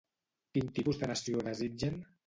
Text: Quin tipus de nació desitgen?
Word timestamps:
Quin 0.55 0.71
tipus 0.79 1.03
de 1.03 1.11
nació 1.13 1.47
desitgen? 1.51 2.07